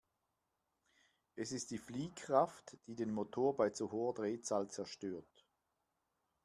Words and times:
Es 1.35 1.51
ist 1.51 1.69
die 1.69 1.77
Fliehkraft, 1.77 2.75
die 2.87 2.95
den 2.95 3.11
Motor 3.13 3.55
bei 3.55 3.69
zu 3.69 3.91
hoher 3.91 4.15
Drehzahl 4.15 4.67
zerstört. 4.67 5.45